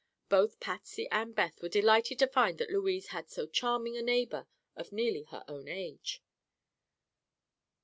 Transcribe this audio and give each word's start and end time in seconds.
Both 0.29 0.59
Patsy 0.59 1.07
and 1.11 1.35
Beth 1.35 1.61
were 1.61 1.69
delighted 1.69 2.17
to 2.17 2.27
find 2.27 2.57
that 2.57 2.71
Louise 2.71 3.09
had 3.09 3.29
so 3.29 3.45
charming 3.45 3.95
a 3.97 4.01
neighbor, 4.01 4.47
of 4.75 4.91
nearly 4.91 5.25
her 5.25 5.43
own 5.47 5.67
age. 5.67 6.23